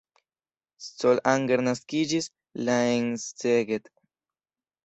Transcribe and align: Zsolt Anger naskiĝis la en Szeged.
Zsolt 0.85 1.21
Anger 1.33 1.61
naskiĝis 1.67 2.31
la 2.71 2.79
en 2.97 3.15
Szeged. 3.27 3.93